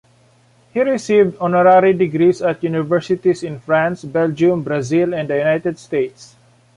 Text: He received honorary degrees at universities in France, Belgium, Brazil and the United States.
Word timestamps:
He 0.73 0.81
received 0.81 1.37
honorary 1.39 1.93
degrees 1.93 2.41
at 2.41 2.63
universities 2.63 3.43
in 3.43 3.59
France, 3.59 4.03
Belgium, 4.03 4.63
Brazil 4.63 5.13
and 5.13 5.29
the 5.29 5.37
United 5.37 5.77
States. 5.77 6.35